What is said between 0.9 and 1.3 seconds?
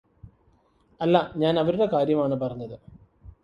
അല്ല